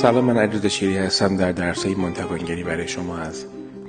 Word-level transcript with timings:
سلام 0.00 0.24
من 0.24 0.36
علیرضا 0.36 0.68
شیری 0.68 0.96
هستم 0.96 1.36
در 1.36 1.52
درس 1.52 1.86
ایمان 1.86 2.14
توانگری 2.14 2.64
برای 2.64 2.88
شما 2.88 3.18
از 3.18 3.44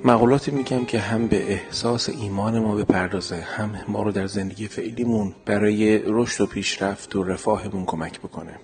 مقولاتی 0.05 0.52
میگم 0.52 0.86
که 0.86 0.99
هم 0.99 1.27
به 1.27 1.52
احساس 1.52 2.09
ایمان 2.09 2.59
ما 2.59 2.75
بپردازه 2.75 3.36
هم 3.36 3.75
ما 3.88 4.04
رو 4.04 4.11
در 4.11 4.27
زندگی 4.27 4.68
فعلیمون 4.68 5.34
برای 5.45 6.02
رشد 6.05 6.41
و 6.41 6.45
پیشرفت 6.45 7.16
و 7.16 7.23
رفاهمون 7.23 7.86
کمک 7.86 8.20
بکنه. 8.20 8.55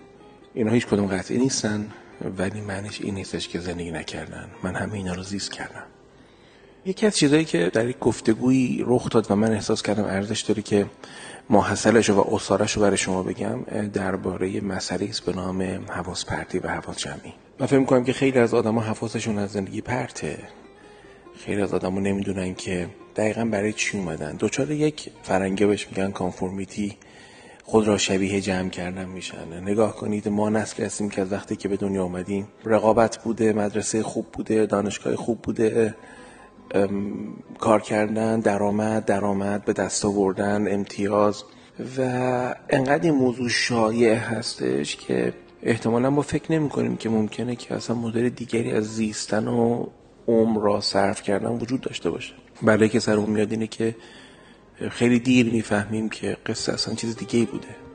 اینا 0.54 0.72
هیچ 0.72 0.88
کدوم 0.88 1.06
قطعی 1.08 1.38
نیستن 1.38 1.88
ولی 2.38 2.62
معنیش 2.62 3.02
این 3.02 3.16
نیستش 3.16 3.48
که 3.48 3.60
زندگی 3.60 3.92
نکردن. 3.92 4.48
من 4.64 4.76
همه 4.76 4.94
اینا 4.94 5.14
رو 5.14 5.24
زیست 5.24 5.52
کردم. 5.52 5.84
یکی 6.86 7.06
از 7.06 7.16
چیزایی 7.16 7.46
که 7.46 7.72
در 7.74 7.88
یک 7.88 8.00
گفتگویی 8.00 8.84
رخ 8.88 9.10
داد 9.10 9.32
و 9.32 9.36
من 9.36 9.52
احساس 9.52 9.82
کردم 9.82 10.06
ارزش 10.06 10.42
داره 10.42 10.62
که 10.62 10.86
ماحصلش 11.50 12.10
و 12.10 12.36
اصارش 12.36 12.72
رو 12.74 12.82
برای 12.82 12.98
شما 12.98 13.24
بگم 13.24 13.64
درباره 13.94 14.62
مسئله 14.62 15.10
است 15.10 15.26
به 15.26 15.34
نام 15.34 15.62
حواس 15.90 16.26
پرتی 16.26 16.60
و 16.60 16.68
حواس 16.68 16.98
جمعی 16.98 17.34
من 17.60 17.66
فکر 17.66 17.80
می‌کنم 17.80 18.04
که 18.04 18.14
خیلی 18.14 18.40
از 18.40 18.54
آدما 18.54 18.82
حواسشون 18.82 19.38
از 19.38 19.52
زندگی 19.52 19.82
پرته. 19.82 20.38
خیلی 21.38 21.62
از 21.62 21.74
آدما 21.74 22.00
نمی‌دونن 22.00 22.56
که 22.56 22.90
دقیقا 23.16 23.46
برای 23.46 23.74
چی 23.74 23.98
اومدن. 23.98 24.36
دوچار 24.36 24.72
یک 24.72 25.12
فرنگه 25.24 25.66
بهش 25.66 25.88
میگن 25.88 26.12
کانفورمیتی 26.12 26.98
خود 27.64 27.88
را 27.88 27.98
شبیه 27.98 28.42
جمع 28.42 28.70
کردن 28.70 29.06
میشن. 29.06 29.62
نگاه 29.62 29.96
کنید 29.96 30.30
ما 30.30 30.50
نسل 30.50 30.84
هستیم 30.84 31.10
که 31.10 31.22
از 31.22 31.32
وقتی 31.32 31.56
که 31.56 31.68
به 31.68 31.78
دنیا 31.78 32.04
اومدیم 32.04 32.48
رقابت 32.66 33.18
بوده 33.18 33.54
مدرسه 33.54 34.04
خوب 34.04 34.26
بوده 34.34 34.66
دانشگاه 34.66 35.16
خوب 35.16 35.42
بوده 35.42 35.96
کار 37.60 37.82
کردن 37.82 38.40
درآمد 38.40 39.06
درآمد 39.06 39.66
به 39.66 39.74
دست 39.74 40.06
آوردن 40.06 40.74
امتیاز. 40.74 41.44
و 41.98 42.02
انقدر 42.70 43.04
این 43.04 43.16
موضوع 43.16 43.50
شایع 43.50 44.14
هستش 44.14 44.96
که 44.96 45.34
احتمالا 45.64 46.10
ما 46.10 46.22
فکر 46.22 46.52
نمی 46.52 46.70
کنیم 46.70 46.98
که 46.98 47.10
ممکنه 47.10 47.56
که 47.56 47.76
اصلا 47.76 47.96
مدل 47.96 48.30
دیگری 48.30 48.72
از 48.72 48.96
زیستن 48.96 49.48
و 49.48 49.86
عمر 50.28 50.62
را 50.62 50.82
صرف 50.82 51.24
کردن 51.24 51.50
وجود 51.50 51.82
داشته 51.82 52.10
باشه. 52.10 52.34
بله 52.62 52.90
که 52.90 53.00
سر 53.00 53.18
اون 53.18 53.30
میاد 53.30 53.52
اینه 53.52 53.68
که 53.68 53.96
خیلی 54.90 55.20
دیر 55.20 55.50
می‌فهمیم 55.52 56.10
که 56.10 56.38
قصه 56.46 56.74
اصلا 56.74 56.96
چیز 56.96 57.18
دیگه 57.18 57.46
بوده. 57.46 57.87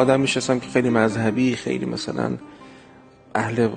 آدم 0.00 0.20
میشستم 0.20 0.58
که 0.58 0.68
خیلی 0.68 0.90
مذهبی 0.90 1.56
خیلی 1.56 1.86
مثلا 1.86 2.36
اهل 3.34 3.68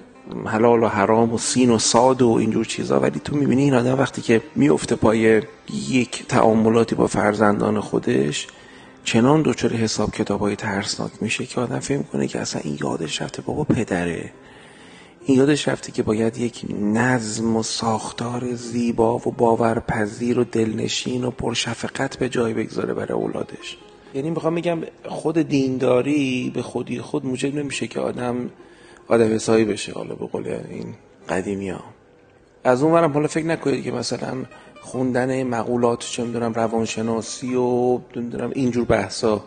حلال 0.46 0.84
و 0.84 0.88
حرام 0.88 1.34
و 1.34 1.38
سین 1.38 1.70
و 1.70 1.80
ساد 1.80 2.22
و 2.22 2.30
اینجور 2.30 2.66
چیزا. 2.66 3.00
ولی 3.00 3.20
تو 3.20 3.36
می‌بینی 3.36 3.64
این 3.64 3.74
آدم 3.74 4.00
وقتی 4.00 4.22
که 4.22 4.42
میفته 4.56 4.96
پای 4.96 5.42
یک 5.90 6.28
تعاملاتی 6.28 6.96
با 6.96 7.08
فرزندان 7.08 7.80
خودش 7.80 8.48
چنان 9.04 9.42
دچار 9.42 9.74
حساب 9.74 10.12
کتاب 10.12 10.40
های 10.40 10.56
ترسناک 10.56 11.12
میشه 11.22 11.46
که 11.46 11.62
آدم 11.62 11.80
فکر 11.80 12.02
کنه 12.02 12.28
که 12.28 12.40
اصلا 12.40 12.62
این 12.64 12.78
یادش 12.82 13.22
رفته 13.22 13.42
بابا 13.42 13.64
پدره. 13.64 14.32
این 15.26 15.38
یادش 15.38 15.68
رفته 15.68 15.92
که 15.92 16.04
باید 16.04 16.38
یک 16.38 16.66
نظم 16.82 17.56
و 17.56 17.64
ساختار 17.64 18.54
زیبا 18.54 19.18
و 19.18 19.32
باورپذیر 19.32 20.40
و 20.40 20.44
دلنشین 20.44 21.24
و 21.24 21.32
پرشفقت 21.32 22.18
به 22.18 22.30
جای 22.30 22.54
بگذاره 22.54 22.94
برای 22.94 23.14
اولادش. 23.14 23.78
یعنی 24.14 24.30
می‌خوام 24.30 24.56
بگم 24.56 24.80
خود 25.06 25.38
دینداری 25.42 26.52
به 26.54 26.62
خودی 26.62 27.00
خود 27.00 27.26
موجب 27.26 27.56
نمیشه 27.56 27.88
که 27.88 28.00
آدم 28.00 28.50
آدم 29.08 29.36
حسابی 29.36 29.66
بشه 29.66 29.94
حالا 29.94 30.16
به 30.16 30.26
قول 30.26 30.48
این 30.48 30.94
قدیمی 31.30 31.70
ها 31.70 31.84
از 32.64 32.84
اون 32.84 32.92
ورم 32.92 33.12
حالا 33.12 33.28
فکر 33.28 33.46
نکنید 33.46 33.84
که 33.84 33.92
مثلا 33.92 34.38
خوندن 34.82 35.44
مقولات 35.44 36.00
چه 36.00 36.24
می‌دونم 36.24 36.54
روانشناسی 36.54 37.56
و 37.56 38.00
نمی‌دونم 38.16 38.52
اینجور 38.56 38.86
بحثا 38.86 39.44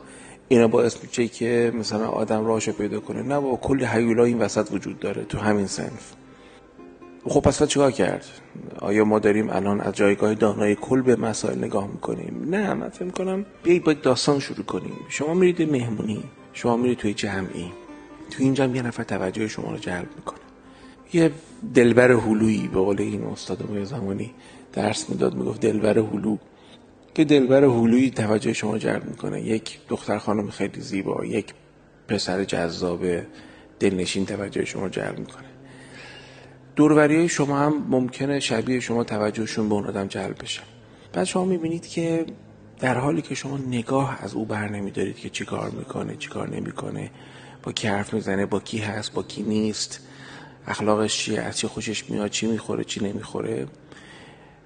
اینا 0.49 0.69
باعث 0.69 1.05
میشه 1.05 1.29
که 1.29 1.73
مثلا 1.75 2.09
آدم 2.09 2.47
راهشو 2.47 2.73
پیدا 2.73 3.01
کنه. 3.01 3.23
نه 3.23 3.41
با 3.41 3.57
کلی 3.57 3.85
حیولا 3.85 4.25
این 4.25 4.39
وسط 4.39 4.69
وجود 4.73 4.99
داره 4.99 5.25
تو 5.25 5.39
همین 5.39 5.67
سنف 5.67 6.13
خب 7.29 7.41
پس 7.41 7.63
چیکار 7.63 7.91
کرد؟ 7.91 8.25
آیا 8.79 9.05
ما 9.05 9.19
داریم 9.19 9.51
الان 9.51 9.81
از 9.81 9.95
جایگاه 9.95 10.35
دانای 10.35 10.75
کل 10.75 11.03
به 11.03 11.17
مسائل 11.17 11.59
نگاه 11.59 11.87
می‌کنیم؟ 11.87 12.47
نه 12.51 12.75
من 12.75 12.89
فکر 12.89 13.05
می‌کنم 13.05 13.47
بیایید 13.63 13.85
با 13.85 13.93
داستان 13.93 14.39
شروع 14.39 14.65
کنیم. 14.65 14.93
شما 15.09 15.35
میرید 15.35 15.71
مهمونی 15.71 16.25
شما 16.53 16.77
میرید 16.77 16.99
توی 16.99 17.15
جمعی. 17.15 17.73
تو 18.31 18.43
این 18.43 18.55
جمع 18.55 18.77
یه 18.77 18.83
نفر 18.83 19.03
توجه 19.03 19.49
شما 19.49 19.71
رو 19.71 19.79
جلب 19.79 20.09
می‌کنه. 20.17 20.39
یه 21.13 21.31
دلبر 21.75 22.11
هلویی 22.11 22.69
به 22.69 22.81
قول 22.81 23.01
این 23.01 23.25
استاد 23.25 23.71
ما 23.71 23.85
زمانی 23.85 24.35
درس 24.73 25.11
می‌داد 25.11 25.35
می‌گفت 25.35 25.61
دلبر 25.61 25.99
هلو. 25.99 26.37
که 27.15 27.25
دلبر 27.25 27.65
هلویی 27.65 28.11
توجه 28.11 28.53
شما 28.53 28.79
جلب 28.79 29.05
می‌کنه. 29.05 29.43
یک 29.43 29.79
دختر 29.89 30.19
خانم 30.19 30.51
خیلی 30.51 30.81
زیبا 30.81 31.25
یک 31.25 31.55
پسر 32.09 32.45
جذاب 32.45 33.05
دلنشین 33.81 34.27
توجه 34.27 34.65
شما 34.65 34.89
جلب 34.89 35.19
می‌کنه. 35.19 35.56
دوروری 36.77 37.29
شما 37.29 37.59
هم 37.59 37.87
ممکنه 37.89 38.41
شبیه 38.41 38.81
شما 38.81 39.05
توجهشون 39.05 39.69
به 39.69 39.75
اون 39.75 39.87
آدم 39.87 40.07
جلب 40.07 40.43
بشه. 40.43 40.61
بعد 41.13 41.25
شما 41.25 41.45
می‌بینید 41.45 41.87
که 41.87 42.27
در 42.81 42.99
حالی 42.99 43.23
که 43.23 43.35
شما 43.35 43.59
نگاه 43.59 44.19
از 44.23 44.35
او 44.35 44.45
بر 44.45 44.69
نمیدارید 44.69 45.17
که 45.17 45.31
چیکار 45.31 45.71
می‌کنه 45.71 46.17
چیکار 46.17 46.49
نمی‌کنه 46.49 47.11
با 47.63 47.73
کی 47.73 47.89
حرف 47.89 48.15
می‌زنه 48.15 48.47
با 48.47 48.61
کی 48.61 48.79
هست 48.79 49.13
با 49.13 49.23
کی 49.23 49.43
نیست 49.43 50.01
اخلاقش 50.67 51.19
چیه 51.19 51.41
از 51.41 51.59
چی 51.59 51.67
خوشش 51.67 52.11
میاد 52.11 52.31
چی 52.31 52.47
می‌خوره 52.47 52.85
چی 52.85 53.05
نمی‌خوره. 53.05 53.67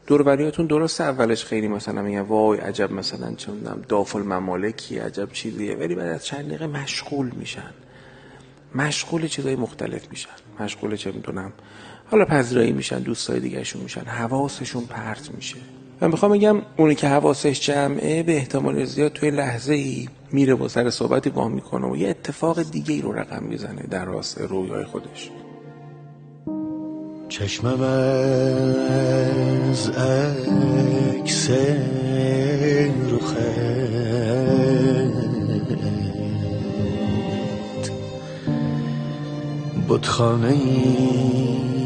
دوروریاتون 0.07 0.67
درست 0.67 1.01
اولش 1.01 1.45
خیلی 1.45 1.69
مثلا 1.69 2.03
میگن 2.03 2.21
وای 2.21 2.59
عجب 2.59 2.93
مثلا 2.93 3.35
چه 3.35 3.53
دافل 3.89 4.23
ممالکی 4.23 4.99
عجب 4.99 5.33
چیزیه. 5.33 5.77
ولی 5.77 5.95
بعد 5.95 6.09
از 6.09 6.27
چند 6.27 6.47
دقیقه 6.47 6.67
مشغول 6.67 7.31
میشن. 7.31 7.71
مشغول 8.75 9.27
چیزای 9.27 9.57
مختلف 9.57 10.11
میشن. 10.11 10.31
مشغول 10.61 10.97
چه 10.97 11.13
می‌دونم 11.13 11.53
حالا 12.11 12.25
پذیرایی 12.25 12.73
میشن 12.73 12.99
دوستای 12.99 13.41
دیگهشون 13.41 13.83
میشن 13.83 14.01
حواسشون 14.01 14.85
پرت 14.85 15.31
میشه. 15.35 15.57
من 16.01 16.11
می‌خوام 16.11 16.33
بگم 16.33 16.63
اونی 16.77 16.95
که 16.95 17.09
حواسش 17.09 17.61
جمعه 17.61 18.23
به 18.23 18.37
احتمال 18.37 18.85
زیاد 18.85 19.13
توی 19.13 19.31
لحظه 19.31 19.75
ای 19.75 20.09
میره 20.33 20.55
با 20.55 20.69
سر 20.69 20.91
صحبتی 20.91 21.31
با 21.31 21.49
می‌کنه 21.49 21.87
و 21.87 21.97
یه 21.97 22.09
اتفاق 22.09 22.63
دیگه 22.63 22.95
ای 22.95 23.03
رو 23.03 23.13
رقم 23.13 23.43
می‌زنه 23.43 23.83
در 23.91 24.05
راست 24.05 24.41
رویای 24.41 24.85
خودش. 24.85 25.31
چشمم 27.29 27.83
از 29.71 29.91
عکس 29.91 31.51
رخت. 33.11 33.37
بتخانه 39.89 40.49
ای 40.49 41.80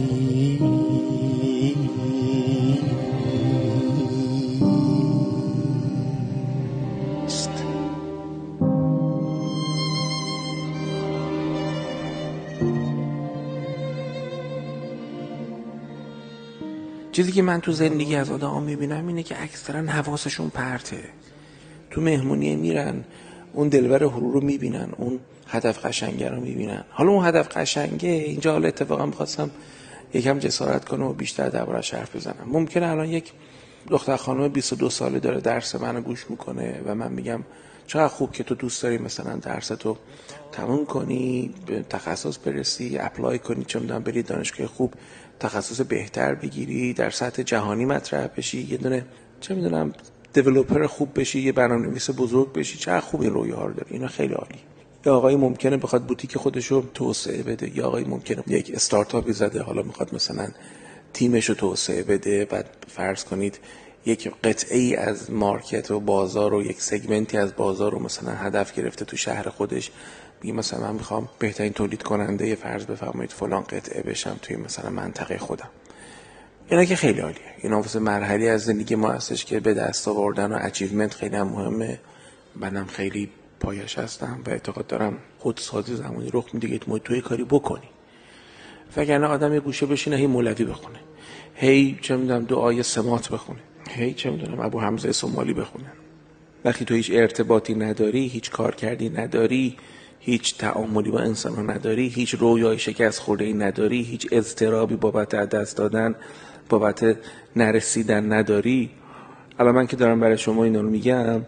چیزی 17.15 17.33
که 17.33 17.43
من 17.43 17.61
تو 17.61 17.73
زندگی 17.73 18.17
از 18.17 18.31
آدم 18.31 18.63
می‌بینم 18.63 19.07
اینه 19.07 19.23
که 19.23 19.43
اکثرا 19.43 19.81
حواسشون 19.81 20.49
پرته. 20.49 20.99
تو 21.91 22.01
مهمونی 22.01 22.57
میرن 22.57 23.05
اون 23.53 23.69
دلبر 23.69 24.03
هرو 24.05 24.33
رو 24.33 24.41
می‌بینن 24.41 24.89
اون 24.97 25.21
هدف 25.47 25.87
قشنگه 25.87 26.29
رو 26.29 26.41
می‌بینن. 26.41 26.85
حالا 26.91 27.11
اون 27.11 27.27
هدف 27.27 27.57
قشنگه 27.57 28.09
اینجا 28.09 28.53
حالا 28.53 28.69
اتفاقا 28.69 29.07
می‌خواستم 29.07 29.51
یکم 30.15 30.39
جسارت 30.39 30.85
کنم 30.85 31.03
و 31.03 31.13
بیشتر 31.13 31.49
دربارش 31.49 31.95
حرف 31.95 32.17
بزنم. 32.17 32.47
ممکنه 32.47 32.87
الان 32.87 33.09
یک 33.09 33.33
دختر 33.89 34.17
خانم 34.17 34.49
22 34.49 34.91
ساله 34.91 35.21
داره 35.21 35.41
درس 35.41 35.75
منو 35.75 36.01
گوش 36.01 36.31
می‌کنه 36.31 36.81
و 36.87 36.95
من 36.95 37.13
میگم 37.13 37.45
چقدر 37.87 38.09
خوب 38.09 38.33
که 38.33 38.45
تو 38.45 38.55
دوست 38.55 38.83
داری 38.83 38.99
مثلا 38.99 39.37
درس 39.37 39.69
تو 39.69 39.97
تموم 40.53 40.87
کنی 40.87 41.55
تخصص 41.91 42.39
برسی 42.45 42.99
اپلای 42.99 43.39
کنی 43.39 43.65
چه 43.65 43.79
می‌دونم 43.79 44.03
بری 44.03 44.23
دانشگاه 44.23 44.67
خوب. 44.67 44.95
تخصص 45.45 45.81
بهتر 45.81 46.35
بگیری 46.35 46.93
در 46.93 47.11
سطح 47.11 47.43
جهانی 47.43 47.85
مطرح 47.85 48.27
بشی 48.27 48.67
یه 48.71 48.77
دونه 48.77 49.05
چه 49.41 49.55
می‌دونم 49.55 49.93
دیولوپر 50.33 50.87
خوب 50.87 51.21
بشی 51.21 51.41
یه 51.41 51.53
برنامه‌نویس 51.53 52.11
بزرگ 52.11 52.53
بشی 52.53 52.79
چقدر 52.79 53.01
خوب 53.01 53.21
این 53.23 53.31
رویاها 53.31 53.67
رو 53.67 53.73
داری 53.73 53.91
اینا 53.91 54.09
خیلی 54.09 54.35
عالی. 54.35 54.59
یا 55.07 55.17
آقای 55.17 55.37
ممکنه 55.37 55.77
بخواد 55.77 56.05
بوتیک 56.05 56.37
خودش 56.37 56.67
رو 56.67 56.83
توسعه 56.95 57.43
بده 57.43 57.77
یا 57.77 57.87
آقای 57.87 58.05
ممکنه 58.05 58.43
یک 58.47 58.71
استارتاپی 58.75 59.33
زده 59.33 59.63
حالا 59.63 59.83
می‌خواد 59.83 60.15
مثلا 60.15 60.49
تیمش 61.13 61.49
رو 61.49 61.55
توسعه 61.55 62.03
بده 62.03 62.45
بعد 62.45 62.67
فرض 62.89 63.25
کنید 63.25 63.59
یک 64.07 64.31
قطعه 64.45 64.79
ای 64.79 64.97
از 64.97 65.31
مارکت 65.31 65.91
و 65.91 66.01
بازار 66.01 66.55
و 66.55 66.63
یک 66.63 66.83
سگمنتی 66.83 67.37
از 67.39 67.57
بازار 67.57 67.93
رو 67.93 67.99
مثلا 67.99 68.33
هدف 68.33 68.75
گرفته 68.75 69.05
تو 69.05 69.17
شهر 69.17 69.49
خودش. 69.49 69.91
میگه 70.45 70.57
مثلا 70.57 70.81
من 70.81 70.93
می‌خوام 70.95 71.29
بهترین 71.39 71.73
تولید 71.73 72.03
کننده 72.03 72.55
فرض 72.55 72.85
بفرمایید 72.85 73.31
فلان 73.31 73.63
قطعه 73.63 74.03
بشم 74.03 74.37
توی 74.43 74.57
مثلا 74.57 74.91
منطقه 74.91 75.39
خودم. 75.39 75.69
اینا 76.69 76.85
که 76.85 76.97
خیلی 76.97 77.21
عالیه. 77.21 77.55
این 77.63 77.73
واسه 77.73 77.99
مرحله 77.99 78.47
از 78.47 78.65
زندگی 78.65 78.95
ما 78.95 79.11
هستش 79.11 79.45
که 79.45 79.61
به 79.61 79.75
دست 79.75 80.09
آوردن 80.09 80.53
و 80.53 80.59
اچیومنت 80.61 81.15
خیلی 81.15 81.37
هم 81.37 81.49
مهمه. 81.49 81.99
منم 82.57 82.87
خیلی 82.87 83.29
پایش 83.61 83.99
هستم 83.99 84.41
و 84.47 84.51
اعتقاد 84.51 84.87
دارم 84.87 85.19
خودسازی 85.39 85.97
زمانی 85.97 86.31
رخ 86.33 86.45
میده 86.53 86.69
که 86.69 86.99
توی 86.99 87.21
کاری 87.21 87.45
بکنی. 87.45 87.89
وگرنه 88.97 89.27
آدم 89.27 89.55
یه 89.55 89.61
گوشه 89.61 89.87
بشینه 89.87 90.17
هی 90.17 90.27
مولوی 90.27 90.65
بخونه. 90.65 90.99
هی 91.55 91.99
چه 92.03 92.17
می‌دونم 92.17 92.45
دعای 92.45 92.83
سمات 92.83 93.29
بخونه. 93.29 93.61
هی 93.91 94.15
چه 94.15 94.31
می‌دونم 94.31 94.61
ابو 94.61 94.81
حمزه 94.81 95.13
سومالی 95.13 95.55
بخونه. 95.55 95.93
وقتی 96.65 96.85
تو 96.85 96.95
هیچ 96.95 97.11
ارتباطی 97.15 97.75
نداری 97.75 98.27
هیچ 98.27 98.51
کار 98.51 98.75
کردی 98.75 99.09
نداری 99.09 99.77
هیچ 100.27 100.59
تعاملی 100.59 101.11
با 101.11 101.21
انسان 101.21 101.55
ها 101.55 101.63
نداری 101.63 102.09
هیچ 102.09 102.35
رویای 102.35 102.79
شکست 102.79 103.19
خورده 103.19 103.45
ای 103.45 103.53
نداری 103.53 104.03
هیچ 104.03 104.29
اضطرابی 104.33 104.97
بابت 104.97 105.29
دست 105.29 105.77
دادن 105.77 106.15
بابت 106.69 107.17
نرسیدن 107.57 108.33
نداری. 108.33 108.91
الان 109.59 109.75
من 109.75 109.87
که 109.87 109.97
دارم 109.97 110.21
برای 110.21 110.39
شما 110.39 110.65
اینا 110.65 110.81
رو 110.81 110.91
میگم 110.91 111.41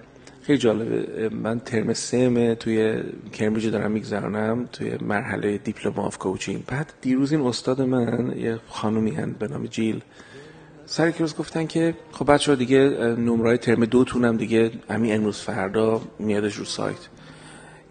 خیلی 0.43 0.59
جالبه. 0.59 1.29
من 1.29 1.61
ترم 1.61 1.93
سم 1.93 2.55
توی 2.55 3.03
کمبریج 3.35 3.67
دارم 3.67 3.91
میگذرانم 3.91 4.69
توی 4.73 4.93
مرحله 5.01 5.59
diploma 5.59 5.93
of 5.93 6.19
coaching 6.19 6.65
بعد 6.67 6.93
دیروز 7.01 7.33
این 7.33 7.41
استاد 7.41 7.83
من 7.83 8.35
یه 8.39 8.59
خانومی 8.69 9.11
هستند 9.11 9.39
به 9.39 9.49
نام 9.49 9.67
جیل 9.67 10.01
سر 10.87 11.13
روز 11.19 11.37
گفتن 11.37 11.67
که 11.67 11.95
خب 12.13 12.33
بچه 12.33 12.57
دیگه 12.57 12.79
نمرای 13.19 13.59
ترم 13.59 13.85
دو 13.85 14.05
تونم 14.05 14.37
دیگه 14.37 14.71
همین 14.91 15.15
امروز 15.15 15.39
فردا 15.39 16.01
میادش 16.19 16.55
رو 16.55 16.65
سایت. 16.65 17.16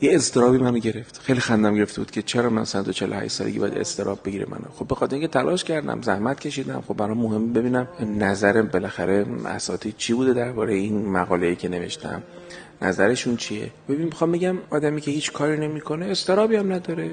یه 0.05 0.15
اضطرابی 0.15 0.57
منو 0.57 0.79
گرفت. 0.79 1.19
خیلی 1.23 1.39
خندم 1.39 1.75
گرفته 1.75 2.01
بود 2.01 2.11
که 2.11 2.21
چرا 2.21 2.49
من 2.49 2.65
148 2.65 3.31
سالگی 3.31 3.59
باید 3.59 3.77
اضطراب 3.77 4.19
بگیره 4.25 4.45
منو. 4.49 4.71
خب 4.75 4.87
به 4.87 4.95
خاطر 4.95 5.13
اینکه 5.13 5.27
تلاش 5.27 5.63
کردم 5.63 6.01
زحمت 6.01 6.39
کشیدم. 6.39 6.83
خب 6.87 6.93
برام 6.93 7.17
مهم 7.17 7.53
ببینم 7.53 7.87
نظرم 7.99 8.67
بالاخره 8.67 9.25
اساتید 9.45 9.95
چی 9.97 10.13
بوده 10.13 10.33
درباره 10.33 10.73
این 10.73 11.05
مقاله 11.05 11.47
ای 11.47 11.55
که 11.55 11.69
نوشتم. 11.69 12.23
نظرشون 12.81 13.37
چیه؟ 13.37 13.69
ببین 13.89 14.05
می‌خوام 14.05 14.31
بگم 14.31 14.57
آدمی 14.69 15.01
که 15.01 15.11
هیچ 15.11 15.31
کاری 15.31 15.57
نمی‌کنه 15.57 16.05
استرابی 16.05 16.55
هم 16.55 16.73
نداره. 16.73 17.11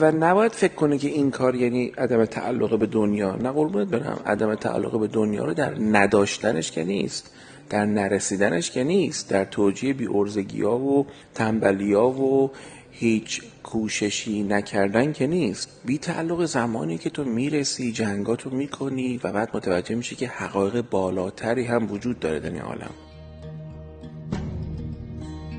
و 0.00 0.12
نباید 0.12 0.52
فکر 0.52 0.74
کنه 0.74 0.98
که 0.98 1.08
این 1.08 1.30
کار 1.30 1.54
یعنی 1.54 1.92
عدم 1.98 2.24
تعلق 2.24 2.78
به 2.78 2.86
دنیا. 2.86 3.36
نه 3.36 3.50
قربونت 3.50 3.88
برم. 3.88 4.20
عدم 4.26 4.54
تعلق 4.54 5.00
به 5.00 5.06
دنیا 5.06 5.44
رو 5.44 5.54
در 5.54 5.74
نداشتنش 5.80 6.70
که 6.70 6.84
نیست. 6.84 7.30
در 7.70 7.84
نرسیدنش 7.84 8.70
که 8.70 8.84
نیست 8.84 9.30
در 9.30 9.44
توجیه 9.44 9.92
بی 9.92 10.06
ارزگی 10.06 10.62
ها 10.62 10.78
و 10.78 11.06
تنبلی 11.34 11.92
ها 11.92 12.10
و 12.10 12.50
هیچ 12.90 13.42
کوششی 13.62 14.42
نکردن 14.42 15.12
که 15.12 15.26
نیست. 15.26 15.68
بی 15.84 15.98
تعلق 15.98 16.44
زمانی 16.44 16.98
که 16.98 17.10
تو 17.10 17.24
می‌رسی 17.24 17.92
جنگاتو 17.92 18.50
می‌کنی 18.50 19.20
و 19.24 19.32
بعد 19.32 19.56
متوجه 19.56 19.94
میشی 19.94 20.16
که 20.16 20.28
حقایق 20.28 20.80
بالاتری 20.90 21.64
هم 21.64 21.92
وجود 21.92 22.20
داره 22.20 22.40
در 22.40 22.50
این 22.50 22.60
عالم. 22.60 22.90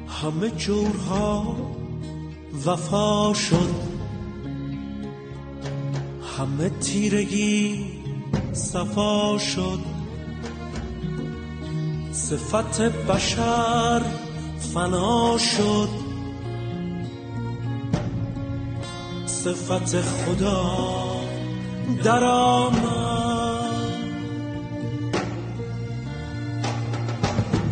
همه 0.07 0.50
جورها 0.50 1.56
وفا 2.66 3.34
شد. 3.34 3.96
همه 6.38 6.69
تیرگی 6.69 7.86
صفا 8.54 9.38
شد. 9.38 9.94
صفت 12.15 12.81
بشر 12.81 14.01
فنا 14.73 15.38
شد. 15.38 15.89
صفت 19.25 20.01
خدا 20.01 20.75
در 22.03 22.23
آمد. 22.23 22.75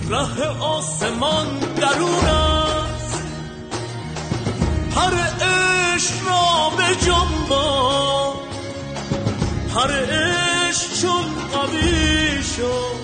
ره 0.09 0.47
آسمان 0.47 1.47
درون 1.75 2.25
است. 2.25 3.23
پر 4.95 5.13
عشق 5.45 6.27
را 6.27 6.69
به 6.77 6.95
جنبان 7.05 8.33
پر 9.75 9.91
عشق 9.91 11.01
چون 11.01 11.25
قوی 11.53 12.43
شد. 12.43 13.02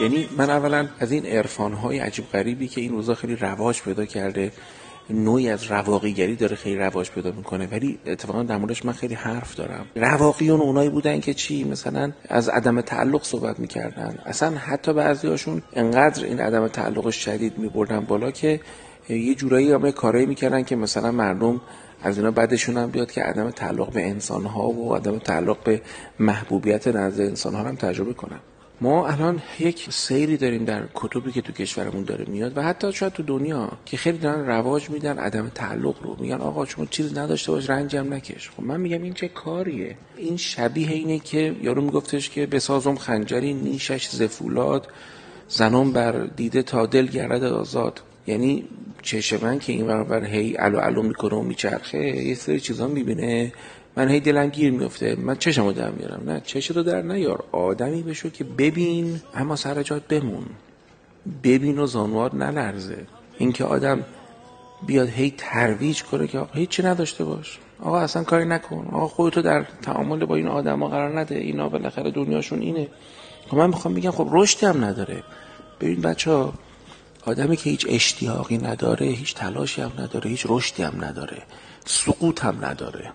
یعنی 0.00 0.28
من 0.38 0.50
اولا 0.50 0.88
از 0.98 1.12
این 1.12 1.26
عرفان 1.26 1.72
های 1.72 1.98
عجیب 1.98 2.24
غریبی 2.32 2.68
که 2.68 2.80
این 2.80 2.90
روزا 2.90 3.14
خیلی 3.14 3.36
رواج 3.36 3.82
پیدا 3.82 4.04
کرده 4.04 4.52
نوعی 5.10 5.48
از 5.48 5.64
رواقیگری 5.64 6.36
داره 6.36 6.56
خیلی 6.56 6.76
رواج 6.76 7.10
پیدا 7.10 7.32
می‌کنه 7.32 7.66
ولی 7.66 7.98
اتفاقا 8.06 8.42
در 8.42 8.56
موردش 8.56 8.84
من 8.84 8.92
خیلی 8.92 9.14
حرف 9.14 9.54
دارم. 9.54 9.86
رواقیون 9.96 10.60
اونایی 10.60 10.90
بودن 10.90 11.20
که 11.20 11.34
چی؟ 11.34 11.64
مثلا 11.64 12.12
از 12.28 12.48
عدم 12.48 12.80
تعلق 12.80 13.24
صحبت 13.24 13.60
می‌کردن. 13.60 14.18
اصلا 14.26 14.50
حتی 14.50 14.92
بعضی 14.92 15.28
هاشون 15.28 15.62
انقدر 15.72 16.24
این 16.24 16.40
عدم 16.40 16.68
تعلق 16.68 17.10
شدید 17.10 17.58
میبردن 17.58 18.00
بالا 18.00 18.30
که 18.30 18.60
یه 19.08 19.34
جورایی 19.34 19.72
هم 19.72 19.90
کارایی 19.90 20.26
می‌کردن 20.26 20.62
که 20.62 20.76
مثلا 20.76 21.10
مردم 21.10 21.60
از 22.02 22.18
اینا 22.18 22.30
بعدشون 22.30 22.76
هم 22.76 22.90
بیاد 22.90 23.12
که 23.12 23.22
عدم 23.22 23.50
تعلق 23.50 23.92
به 23.92 24.08
انسان 24.08 24.44
ها 24.44 24.68
و 24.68 24.94
عدم 24.94 25.18
تعلق 25.18 25.62
به 25.64 25.82
محبوبیت 26.18 26.88
نزد 26.88 27.20
انسان 27.20 27.54
ها 27.54 27.62
هم 27.62 27.76
تجربه 27.76 28.14
کنن. 28.14 28.40
ما 28.80 29.08
الان 29.08 29.42
یک 29.58 29.88
سیری 29.90 30.36
داریم 30.36 30.64
در 30.64 30.82
کتبی 30.94 31.32
که 31.32 31.42
تو 31.42 31.52
کشورمون 31.52 32.04
داره 32.04 32.24
میاد 32.28 32.58
و 32.58 32.62
حتی 32.62 32.92
شاید 32.92 33.12
تو 33.12 33.22
دنیا 33.22 33.68
که 33.84 33.96
خیلی 33.96 34.18
دارن 34.18 34.46
رواج 34.46 34.90
میدن 34.90 35.18
عدم 35.18 35.48
تعلق 35.54 35.94
رو. 36.02 36.16
میگن 36.20 36.40
آقا 36.40 36.64
شما 36.64 36.86
چیز 36.86 37.18
نداشته 37.18 37.52
باش 37.52 37.70
رنجی 37.70 37.96
هم 37.96 38.14
نکش. 38.14 38.50
خب 38.50 38.62
من 38.62 38.80
میگم 38.80 39.02
این 39.02 39.12
چه 39.12 39.28
کاریه؟ 39.28 39.96
این 40.16 40.36
شبیه 40.36 40.90
اینه 40.90 41.18
که 41.18 41.56
یارو 41.62 41.82
میگفتش 41.82 42.30
که 42.30 42.46
بسازم 42.46 42.96
خنجری 42.96 43.54
نیشش 43.54 44.08
زفولاد 44.08 44.88
زنم 45.48 45.92
بر 45.92 46.26
دیده 46.36 46.62
تا 46.62 46.86
دل 46.86 47.06
گرد 47.06 47.44
آزاد. 47.44 48.00
یعنی 48.26 48.64
چشم 49.02 49.44
من 49.44 49.58
که 49.58 49.72
این 49.72 49.86
برابر 49.86 50.24
هی 50.24 50.56
الو 50.58 50.78
الو 50.78 51.02
می‌کنه 51.02 51.34
و 51.34 51.42
میچرخه 51.42 51.98
یه 51.98 52.34
سری 52.34 52.60
چیزا 52.60 52.88
می‌بینه. 52.88 53.52
من 53.96 54.08
هی 54.08 54.20
دلم 54.20 54.48
گیر 54.48 54.72
میفته 54.72 55.16
من 55.16 55.36
چشم 55.36 55.64
رو 55.64 55.72
در 55.72 55.90
میارم. 55.90 56.22
نه 56.26 56.40
چشم 56.44 56.74
رو 56.74 56.82
در 56.82 57.02
نیار. 57.02 57.44
آدمی 57.52 58.02
بشو 58.02 58.30
که 58.30 58.44
ببین 58.44 59.20
اما 59.34 59.56
سر 59.56 59.82
جات 59.82 60.08
بمون. 60.08 60.44
ببین 61.44 61.78
و 61.78 61.86
زانوار 61.86 62.34
نلرزه. 62.34 63.06
اینکه 63.38 63.64
آدم 63.64 64.04
بیاد 64.86 65.08
هی 65.08 65.34
ترویج 65.38 66.02
کنه 66.02 66.26
که 66.26 66.38
آقا 66.38 66.54
هیچی 66.54 66.82
نداشته 66.82 67.24
باش. 67.24 67.58
آقا 67.82 67.98
اصلا 67.98 68.24
کاری 68.24 68.44
نکن. 68.44 68.88
آقا 68.92 69.08
خودتو 69.08 69.42
در 69.42 69.66
تعامل 69.82 70.24
با 70.24 70.36
این 70.36 70.48
آدما 70.48 70.88
قرار 70.88 71.20
نده. 71.20 71.34
اینا 71.34 71.68
بالاخره 71.68 72.10
دنیاشون 72.10 72.60
اینه. 72.60 72.88
خب 73.48 73.56
من 73.56 73.66
می‌خوام 73.66 73.94
بگم 73.94 74.10
خب 74.10 74.28
رشدی 74.32 74.66
هم 74.66 74.84
نداره. 74.84 75.22
ببین 75.80 76.00
بچه 76.00 76.30
ها 76.30 76.52
آدمی 77.26 77.56
که 77.56 77.70
هیچ 77.70 77.86
اشتیاقی 77.88 78.58
نداره 78.58 79.06
هیچ 79.06 79.34
تلاشی 79.34 79.82
هم 79.82 79.92
نداره 79.98 80.30
هیچ 80.30 80.46
رشدی 80.48 80.82
هم 80.82 81.04
نداره 81.04 81.42
سقوط 81.84 82.44
هم 82.44 82.64
نداره. 82.64 83.12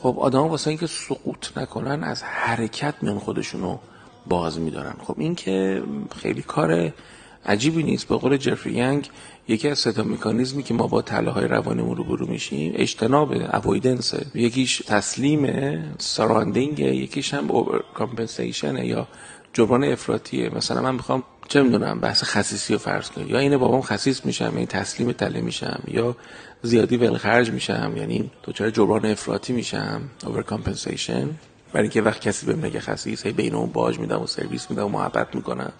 خب 0.00 0.16
آدم 0.18 0.40
واسه 0.40 0.68
اینکه 0.68 0.86
سقوط 0.86 1.58
نکنن 1.58 2.04
از 2.04 2.22
حرکت 2.22 2.94
میان 3.02 3.18
خودشونو 3.18 3.78
باز 4.26 4.58
میدارن. 4.60 4.94
خب 5.02 5.14
این 5.18 5.34
که 5.34 5.82
خیلی 6.16 6.42
کار 6.42 6.92
عجیبی 7.46 7.82
نیست. 7.82 8.08
به 8.08 8.16
قول 8.16 8.36
جفری 8.36 8.72
ینگ 8.72 9.10
یکی 9.48 9.68
از 9.68 9.78
ستا 9.78 10.02
مکانیزمی 10.02 10.62
که 10.62 10.74
ما 10.74 10.86
با 10.86 11.02
تلاهای 11.02 11.48
روانیمون 11.48 11.96
رو 11.96 12.04
برو 12.04 12.26
میشیم 12.26 12.72
اجتناب 12.76 13.32
اوایدنس 13.32 14.14
یکیش 14.34 14.82
تسلیم 14.86 15.46
surrendering 15.98 16.78
یکیش 16.78 17.34
هم 17.34 17.50
over 17.50 17.84
یا 18.84 19.08
جبران 19.54 19.84
افراطیه. 19.84 20.54
مثلا 20.54 20.82
من 20.82 20.94
می‌خوام 20.94 21.22
چه 21.48 21.62
می‌دونم 21.62 22.00
بحث 22.00 22.24
خسیسی 22.24 22.72
رو 22.72 22.78
فرض 22.78 23.10
کنیم 23.10 23.30
یا 23.30 23.38
عین 23.38 23.56
بابام 23.56 23.82
خسیس 23.82 24.24
میشم 24.24 24.44
یعنی 24.44 24.66
تسلیم 24.66 25.12
تله 25.12 25.40
میشم. 25.40 25.82
یا 25.88 26.16
زیادی 26.62 26.96
ولخرج 26.96 27.50
میشم 27.50 27.92
یعنی 27.96 28.30
دچار 28.44 28.70
جبران 28.70 29.06
افراطی 29.06 29.52
میشم 29.52 30.02
overcompensation 30.26 31.30
برای 31.72 31.82
اینکه 31.82 32.02
وقت 32.02 32.20
کسی 32.20 32.46
بهم 32.46 32.64
نگه 32.64 32.80
خسیس 32.80 33.26
هی 33.26 33.32
به 33.32 33.43
این 33.43 33.54
اون 33.54 33.70
باج 33.70 33.98
میدم 33.98 34.22
و 34.22 34.26
سرویس 34.26 34.70
میدم 34.70 34.84
و 34.84 34.88
محبت 34.88 35.34
می‌کنم. 35.34 35.72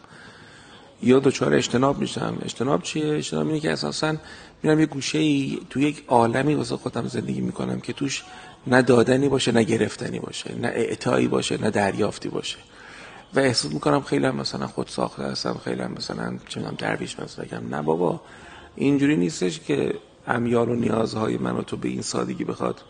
یا 1.03 1.19
دچار 1.19 1.55
اجتناب 1.55 1.99
میشم. 1.99 2.39
اجتناب 2.45 2.83
چیه؟ 2.83 3.15
اجتناب 3.15 3.47
اینه 3.47 3.61
که 3.61 3.73
اساسا 3.73 4.17
میرم 4.63 4.81
یه 4.81 4.87
گوشه 4.87 5.19
ای 5.19 5.59
تو 5.71 5.81
یک 5.81 6.05
عالمی 6.09 6.55
واسه 6.55 6.77
خودم 6.77 7.09
زندگی 7.09 7.41
می‌کنم 7.41 7.81
که 7.81 7.93
توش 7.93 8.23
نه 8.67 8.83
دادنی 8.83 9.29
باشه 9.29 9.53
نه 9.53 9.63
گرفتنی 9.63 10.19
باشه 10.19 10.55
نه 10.55 10.69
اعطایی 10.69 11.29
باشه 11.29 11.61
نه 11.61 11.71
دریافتی 11.71 12.29
باشه. 12.29 12.57
و 13.35 13.41
احساس 13.41 13.73
می‌کنم 13.73 14.01
خیلی 14.03 14.27
هم 14.27 14.37
مثلا 14.37 14.67
خود 14.67 14.89
ساخته 14.89 15.23
هستم 15.23 15.61
خیلی 15.65 15.83
هم 15.83 15.93
مثلا 15.93 16.39
چه 16.49 16.61
درویش 16.61 17.21
مسلکم 17.21 17.75
نه 17.75 17.83
بابا 17.83 18.21
اینجوری 18.77 19.17
نیستش 19.17 19.61
که 19.61 19.95
امیال 20.27 20.69
و 20.69 20.75
نیازهای 20.75 21.37
من 21.37 21.57
و 21.57 21.63
تو 21.63 21.77
به 21.77 21.89
این 21.89 22.03
سادگی 22.03 22.45
بخواد. 22.45 22.81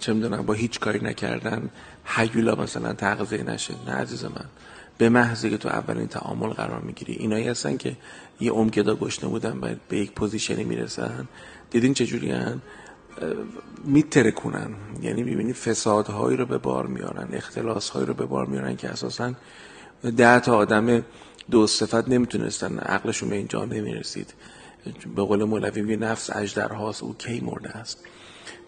چه 0.00 0.12
می‌دونم 0.12 0.42
با 0.42 0.54
هیچ 0.54 0.80
کاری 0.80 0.98
نکردن 0.98 1.70
حیولا 2.04 2.54
مثلا 2.54 2.92
تغذیه 2.92 3.42
نشه. 3.42 3.74
نه 3.86 3.92
عزیز 3.92 4.24
من 4.24 4.44
به 4.98 5.08
محضی 5.08 5.50
که 5.50 5.56
تو 5.56 5.68
اولین 5.68 6.06
تعامل 6.06 6.48
قرار 6.48 6.80
می‌گیری. 6.80 7.12
اینایی 7.12 7.48
هستن 7.48 7.76
که 7.76 7.96
یه 8.40 8.54
امگدا 8.54 8.94
گشنه 8.94 9.30
بودن 9.30 9.58
و 9.58 9.74
به 9.88 9.98
یک 9.98 10.12
پوزیشنی 10.12 10.64
می‌رسن. 10.64 11.28
دیدین 11.70 11.94
چجوری 11.94 12.30
هن 12.30 12.60
میترکونن. 13.84 14.74
یعنی 15.02 15.22
می‌بینی 15.22 15.52
فسادهایی 15.52 16.36
رو 16.36 16.46
به 16.46 16.58
بار 16.58 16.86
میارن 16.86 17.28
اختلاسهایی 17.32 18.06
رو 18.06 18.14
به 18.14 18.26
بار 18.26 18.46
میارن 18.46 18.76
که 18.76 18.88
اساسا 18.88 19.32
ده 20.16 20.40
تا 20.40 20.56
آدم 20.56 21.04
دو 21.50 21.66
صفت 21.66 22.08
نمی‌تونستن 22.08 22.78
عقلشون 22.78 23.28
به 23.28 23.36
اینجا 23.36 23.64
نمی‌رسید 23.64 24.34
به 25.16 25.22
قول 25.22 25.44
مولوی 25.44 25.96
نفس 25.96 26.30
اجدرهاست 26.36 27.02
او 27.02 27.14
کی 27.14 27.40
مرده 27.40 27.70
است. 27.70 27.98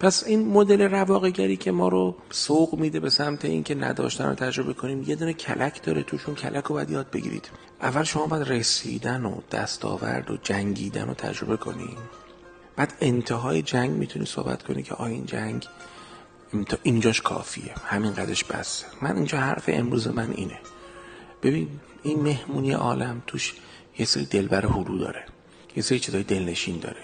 پس 0.00 0.24
این 0.26 0.48
مدل 0.48 0.80
رواقگری 0.80 1.56
که 1.56 1.72
ما 1.72 1.88
رو 1.88 2.16
سوق 2.30 2.74
میده 2.74 3.00
به 3.00 3.10
سمت 3.10 3.44
اینکه 3.44 3.74
نداشتن 3.74 4.28
رو 4.28 4.34
تجربه 4.34 4.72
کنیم 4.72 5.04
یه 5.06 5.16
دونه 5.16 5.32
کلک 5.32 5.82
داره 5.82 6.02
توشون 6.02 6.34
کلک 6.34 6.64
رو 6.64 6.74
باید 6.74 6.90
یاد 6.90 7.10
بگیرید. 7.10 7.50
اول 7.82 8.02
شما 8.02 8.26
باید 8.26 8.48
رسیدن 8.48 9.24
و 9.24 9.40
دستاورد 9.52 10.30
و 10.30 10.36
جنگیدن 10.36 11.08
رو 11.08 11.14
تجربه 11.14 11.56
کنیم 11.56 11.96
بعد 12.76 12.94
انتهای 13.00 13.62
جنگ 13.62 13.90
می‌تونی 13.90 14.26
صحبت 14.26 14.62
کنی 14.62 14.82
که 14.82 14.94
آ 14.94 15.04
این 15.04 15.26
جنگ 15.26 15.66
تا 16.68 16.76
اینجاش 16.82 17.20
کافیه. 17.20 17.74
همین 17.86 18.14
قدش 18.14 18.44
بس. 18.44 18.84
من 19.02 19.16
اینجا 19.16 19.38
حرف 19.38 19.64
امروز 19.68 20.08
من 20.08 20.30
اینه. 20.30 20.58
ببین 21.42 21.68
این 22.02 22.20
مهمونی 22.20 22.72
عالم 22.72 23.22
توش 23.26 23.54
یه 23.98 24.06
سری 24.06 24.24
دلبر 24.24 24.66
حلو 24.66 24.98
داره. 24.98 25.24
یه 25.76 25.82
سری 25.82 25.98
چیزای 25.98 26.22
دلنشین 26.22 26.78
داره. 26.78 27.02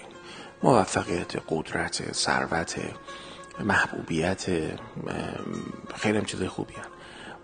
موفقیت 0.63 1.35
قدرت 1.49 2.13
ثروت 2.13 2.75
محبوبیت 3.59 4.45
خیلی 5.95 6.17
هم 6.17 6.25
چیزای 6.25 6.47
خوبی 6.47 6.73
هم 6.73 6.89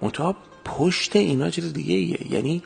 منتها 0.02 0.36
پشت 0.66 1.16
اینا 1.16 1.50
چیز 1.50 1.74
دیگه 1.74 1.96
ایه. 1.96 2.34
یعنی 2.34 2.64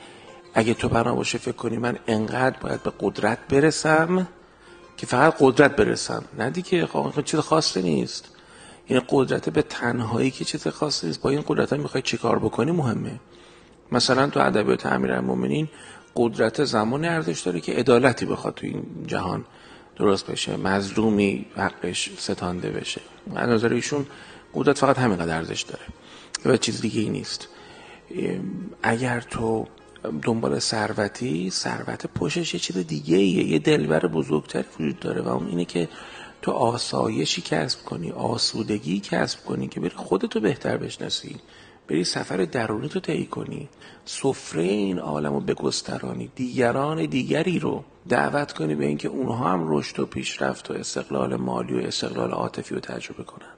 اگه 0.54 0.74
تو 0.74 0.90
برنامه 0.90 1.18
باشه 1.18 1.38
فکر 1.38 1.56
کنی 1.56 1.78
من 1.78 2.00
انقدر 2.08 2.60
باید 2.60 2.84
به 2.84 2.92
قدرت 3.00 3.48
برسم 3.48 4.28
که 5.00 5.06
فقط 5.06 5.36
قدرت 5.40 5.76
برسم. 5.76 6.24
نه 6.40 6.50
دیگه 6.50 6.86
خب 6.86 7.22
چیز 7.22 7.40
خاصی 7.40 7.82
نیست. 7.82 8.30
این 8.86 9.02
قدرت 9.10 9.50
به 9.50 9.62
تنهایی 9.62 10.32
که 10.32 10.46
چیز 10.46 10.68
خاصی 10.68 11.08
نیست. 11.08 11.22
با 11.22 11.30
این 11.30 11.44
قدرت 11.48 11.74
ها 11.74 11.80
می‌خوای 11.80 12.02
چیکار 12.02 12.40
بکنی 12.40 12.72
مهمه. 12.72 13.20
مثلا 13.92 14.28
تو 14.30 14.40
ادبیات 14.40 14.86
امیرالمومنین 14.86 15.70
قدرت 16.16 16.64
زمان 16.64 17.06
ارزش 17.06 17.40
داره 17.40 17.60
که 17.60 17.74
عدالتی 17.74 18.26
بخواد 18.26 18.54
تو 18.54 18.66
این 18.66 18.84
جهان 19.08 19.46
درست 19.96 20.28
بشه. 20.32 20.58
مظلومی 20.58 21.46
حقش 21.56 22.10
ستانده 22.18 22.70
بشه. 22.70 23.02
از 23.36 23.50
نظر 23.50 23.74
ایشون 23.74 24.06
قدرت 24.54 24.78
فقط 24.78 24.98
همینقدر 24.98 25.36
ارزش 25.36 25.62
داره. 25.62 25.84
و 26.46 26.58
چیز 26.58 26.82
دیگه 26.82 27.02
ای 27.02 27.10
نیست 27.10 27.48
اگر 28.84 29.22
تو 29.22 29.68
دنبال 30.24 30.60
ثروتی 30.60 31.50
ثروت 31.50 32.06
پشتش 32.06 32.54
یه 32.54 32.60
چیز 32.60 32.78
دیگه 32.78 33.18
ایه 33.18 33.44
یه 33.44 33.60
دلبر 33.60 34.08
بزرگتری 34.08 34.66
وجود 34.80 35.00
داره 35.00 35.22
و 35.22 35.28
اون 35.28 35.48
اینه 35.48 35.66
که 35.66 35.90
تو 36.42 36.52
آسایشی 36.52 37.42
کسب 37.42 37.86
کنی 37.86 38.12
آسودگی 38.12 39.00
کسب 39.00 39.46
کنی 39.46 39.68
که 39.68 39.80
بری 39.80 39.90
خودتو 39.90 40.40
بهتر 40.40 40.78
بشناسی 40.78 41.36
بری 41.90 42.04
سفر 42.04 42.38
درونی 42.46 42.90
تو 42.90 43.00
طی 43.00 43.26
کنی. 43.26 43.70
سفره 44.06 44.64
این 44.64 45.00
عالم 45.00 45.34
رو 45.34 45.40
بگسترانی 45.40 46.32
دیگران 46.36 47.06
دیگری 47.06 47.60
رو 47.60 47.84
دعوت 48.10 48.52
کنی 48.54 48.76
به 48.76 48.86
اینکه 48.86 49.08
اونها 49.08 49.50
هم 49.50 49.78
رشد 49.78 50.00
و 50.00 50.06
پیشرفت 50.06 50.72
و 50.72 50.74
استقلال 50.74 51.36
مالی 51.36 51.74
و 51.74 51.88
استقلال 51.88 52.32
عاطفی 52.32 52.76
رو 52.76 52.82
تجربه 52.82 53.24
کنن. 53.24 53.54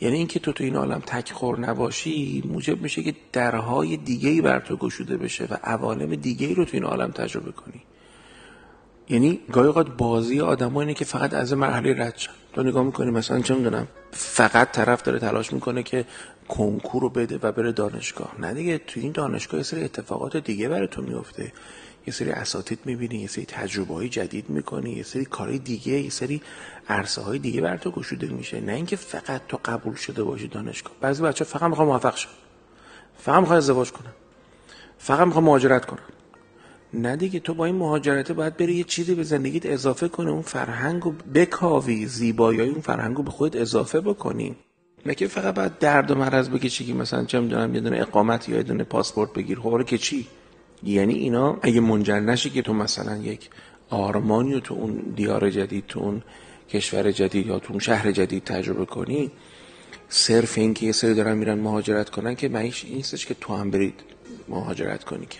یعنی 0.00 0.16
اینکه 0.16 0.38
تو 0.38 0.52
تو 0.52 0.64
این 0.64 0.76
عالم 0.76 1.02
تک 1.06 1.32
خور 1.32 1.60
نباشی 1.60 2.42
موجب 2.46 2.82
میشه 2.82 3.02
که 3.02 3.14
درهای 3.32 3.96
دیگه 3.96 4.42
بر 4.42 4.60
تو 4.60 4.76
گشوده 4.76 5.16
بشه 5.16 5.44
و 5.50 5.56
عوالم 5.64 6.14
دیگه 6.14 6.54
رو 6.54 6.64
تو 6.64 6.70
این 6.72 6.84
عالم 6.84 7.10
تجربه 7.10 7.52
کنی. 7.52 7.82
یعنی 9.08 9.40
گاهی 9.52 9.66
اوقات 9.66 9.96
بازی 9.96 10.40
آدم 10.40 10.76
اینه 10.76 10.94
که 10.94 11.04
فقط 11.04 11.34
از 11.34 11.52
مرحله 11.52 12.02
رد 12.02 12.16
شن. 12.16 12.32
تو 12.52 12.62
نگاه 12.62 12.84
می‌کنی 12.84 13.10
مثلا 13.10 13.40
چه 13.40 13.54
می‌دونم 13.54 13.88
فقط 14.10 14.72
طرف 14.72 15.02
داره 15.02 15.18
تلاش 15.18 15.52
می‌کنه 15.52 15.82
که 15.82 16.04
کنکور 16.48 17.02
رو 17.02 17.08
بده 17.08 17.38
و 17.42 17.52
بره 17.52 17.72
دانشگاه. 17.72 18.34
نه 18.38 18.54
دیگه 18.54 18.78
تو 18.78 19.00
این 19.00 19.12
دانشگاه 19.12 19.62
سری 19.62 19.84
اتفاقات 19.84 20.36
دیگه 20.36 20.68
برای 20.68 20.88
تو 20.88 21.02
میفته 21.02 21.52
یه 22.08 22.12
سری 22.12 22.30
اساتید 22.30 22.78
می‌بینی 22.84 23.18
یه 23.18 23.26
سری 23.26 23.44
تجربه 23.44 23.94
های 23.94 24.08
جدید 24.08 24.50
می‌کنی 24.50 24.90
یه 24.90 25.02
سری 25.02 25.24
کارهای 25.24 25.58
دیگه 25.58 25.92
یه 25.92 26.10
سری 26.10 26.42
عرصه 26.88 27.22
های 27.22 27.38
دیگه 27.38 27.60
بر 27.60 27.76
تو 27.76 27.90
گشوده 27.90 28.26
میشه. 28.26 28.60
نه 28.60 28.72
اینکه 28.72 28.96
فقط 28.96 29.40
تو 29.48 29.58
قبول 29.64 29.94
شده 29.94 30.22
باشی 30.22 30.48
دانشگاه. 30.48 30.92
بعضی 31.00 31.22
بچه 31.22 31.44
فقط 31.44 31.62
می‌خوان 31.62 31.88
موفق 31.88 32.16
شن. 32.16 32.28
فقط 33.18 33.40
می‌خوان 33.40 33.56
ازدواج 33.56 33.92
کنن. 33.92 34.12
فقط 34.98 35.26
می‌خوان 35.26 35.44
مهاجرت 35.44 35.84
کنن. 35.84 36.08
نه 36.94 37.16
دیگه 37.16 37.40
تو 37.40 37.54
با 37.54 37.64
این 37.64 37.74
مهاجرته 37.74 38.34
باید 38.34 38.56
بری 38.56 38.74
یه 38.74 38.84
چیزی 38.84 39.14
به 39.14 39.22
زندگیت 39.22 39.66
اضافه 39.66 40.08
کنه 40.08 40.30
اون 40.30 40.42
فرهنگ 40.42 41.02
رو 41.02 41.14
بکاوی 41.34 42.06
زیبایی 42.06 42.60
اون 42.60 42.80
فرهنگ 42.80 43.16
رو 43.16 43.22
به 43.22 43.30
خودت 43.30 43.56
اضافه 43.56 44.00
بکنی. 44.00 44.56
نه 45.06 45.14
که 45.14 45.26
فقط 45.26 45.54
باید 45.54 45.78
درد 45.78 46.10
و 46.10 46.14
مرض 46.14 46.48
بکشی 46.48 46.86
که 46.86 46.94
مثلا 46.94 47.24
چه 47.24 47.40
می‌دونم 47.40 47.74
یه 47.74 47.80
دونه 47.80 48.00
اقامت 48.00 48.48
یا 48.48 48.56
یه 48.56 48.62
دونه 48.62 48.84
پاسپورت 48.84 49.32
بگیر. 49.32 49.60
خب 49.60 49.82
که 49.82 49.98
چی؟ 49.98 50.26
یعنی 50.82 51.14
اینا 51.14 51.58
اگه 51.62 51.80
منجر 51.80 52.20
نشه 52.20 52.50
که 52.50 52.62
تو 52.62 52.72
مثلا 52.74 53.16
یک 53.16 53.50
آرمانی 53.90 54.60
تو 54.60 54.74
اون 54.74 54.96
دیار 55.16 55.50
جدید 55.50 55.84
تو 55.88 56.00
اون 56.00 56.22
کشور 56.70 57.12
جدید 57.12 57.46
یا 57.46 57.58
تو 57.58 57.70
اون 57.70 57.78
شهر 57.78 58.12
جدید 58.12 58.44
تجربه 58.44 58.84
کنی 58.84 59.30
صرف 60.08 60.58
این 60.58 60.74
که 60.74 60.86
یه 60.86 60.92
سری 60.92 61.14
دارن 61.14 61.38
میرن 61.38 61.58
مهاجرت 61.58 62.10
کنن 62.10 62.34
که 62.34 62.48
معنیش 62.48 62.84
این 62.84 62.94
نیستش 62.94 63.26
که 63.26 63.34
تو 63.34 63.56
هم 63.56 63.70
برید 63.70 64.00
مهاجرت 64.48 65.04
کنی 65.04 65.26
که. 65.26 65.38